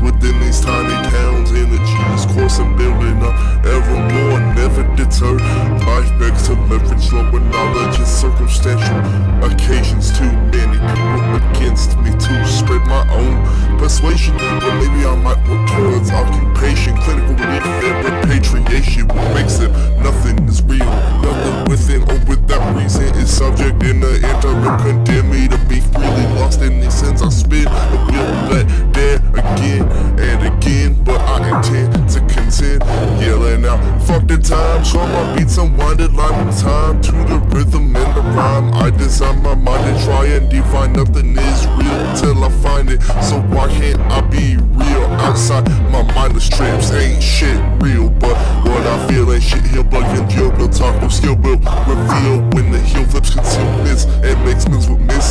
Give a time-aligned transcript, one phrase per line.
[0.00, 1.50] within these tiny towns.
[1.52, 5.40] Energies coursing, building up evermore, never deterred.
[5.86, 8.98] Life begs to leverage lower knowledge and circumstantial
[9.44, 10.16] occasions.
[10.18, 13.36] Too many people against me to spread my own
[13.78, 14.36] persuasion.
[14.36, 19.08] But maybe I might work towards occupation, clinical relief, and repatriation.
[19.08, 19.70] What makes it
[20.02, 20.84] nothing is real,
[21.22, 24.78] nothing within or without reason is subject in the interim.
[24.78, 27.65] Condemn me to be freely lost in these sins I spit.
[34.86, 38.72] Show my beats unwinded line in time to the rhythm and the rhyme.
[38.74, 43.02] I design my mind and try and define nothing is real till I find it.
[43.28, 46.92] So why can't I be real outside my mindless trips?
[46.92, 49.82] Ain't shit real, but what I feel ain't shit here.
[49.82, 51.58] Blood and deal, no talk, no skill will
[51.90, 55.25] reveal when the heel flips conceal myths and makes moves with misfits.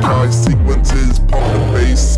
[0.00, 2.16] Kind sequences, pump the bass,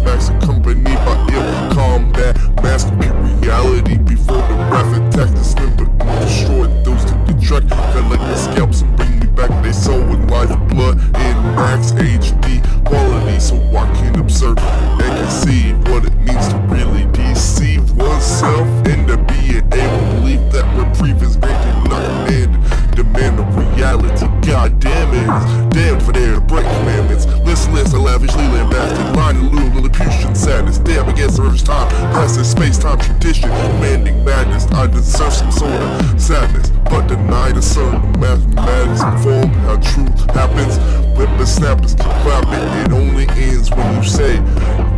[31.31, 34.67] first time, past this space time tradition, demanding madness.
[34.73, 40.79] I deserve some sort of sadness, but deny the certain mathematics form how truth happens.
[41.17, 44.37] Whip snappers keep clapping, it only ends when you say,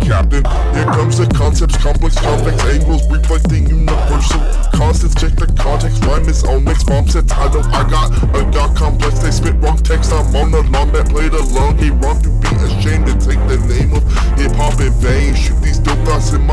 [0.00, 4.40] Captain, here comes the concepts, complex, complex angles, reflecting universal
[4.72, 5.14] constants.
[5.16, 7.32] Check the context, rhyme is on mixed bomb sets.
[7.32, 10.12] I know I got a god complex, they spit wrong text.
[10.12, 11.78] I'm on the lawn that played along.
[11.78, 13.92] He wrong to be ashamed to take the name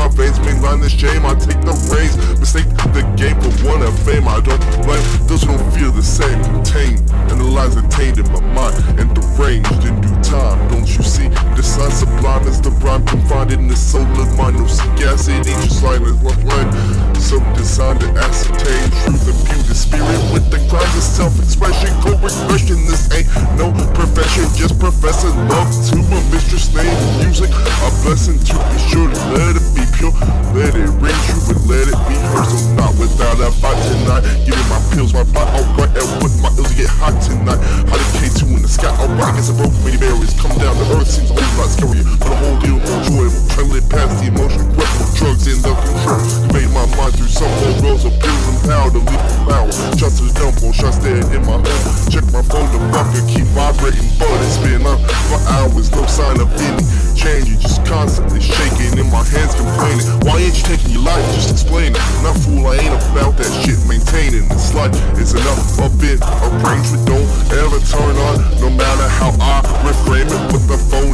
[0.04, 1.24] my veins, mainline the shame.
[1.24, 4.28] I take the reins, mistake the game for one of fame.
[4.28, 6.42] I don't blame those who don't feel the same.
[6.44, 7.00] Contained,
[7.32, 10.58] analyze attained in my mind and deranged in due time.
[10.68, 11.28] Don't you see?
[11.56, 14.54] The sign sublime is the rhyme confined in the soul of mine.
[14.54, 16.68] No sagacity, just line is left line.
[17.16, 21.88] So designed to ascertain truth, imbue the spirit with the crimes of self-expression.
[22.04, 26.92] Co-expression, this ain't no profession, just professing love to a mistress named
[27.24, 27.48] music.
[27.48, 30.12] A blessing to be sure to let it be pure,
[30.52, 32.44] let it ring true and let it be heard.
[32.52, 34.28] So not without a fight tonight.
[34.44, 37.58] Giving my pills, my bite, alright, and with my ills get hot tonight.
[37.88, 40.36] How the K2 in the sky, alright, guess I broke many barriers.
[40.36, 43.42] Come down to earth seems a whole lot scarier, but the whole deal more enjoyable.
[43.54, 46.22] Trembling past the emotion, grip with drugs in the control.
[46.48, 49.70] Convey my mind through some old roads of pills and power to leave the power.
[49.94, 51.94] Shots to the dumbo, shots dead in my home.
[52.10, 54.98] Check my phone, the fucker keep vibrating, but it's been up
[55.30, 57.48] for hours, no sign of any change.
[57.48, 60.04] You just constantly shaking in my hands, complaining.
[60.26, 61.24] Why ain't you taking your life?
[61.32, 62.02] Just explain it.
[62.20, 63.78] Not fool, I ain't about that shit.
[63.88, 66.20] Maintaining this life is enough of it.
[66.20, 70.42] Arrangement don't ever turn on, no matter how I reframe it.
[70.52, 71.13] But the phone